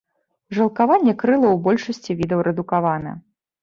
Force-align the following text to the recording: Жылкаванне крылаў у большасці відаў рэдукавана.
Жылкаванне 0.57 1.13
крылаў 1.25 1.53
у 1.59 1.63
большасці 1.71 2.11
відаў 2.19 2.39
рэдукавана. 2.53 3.19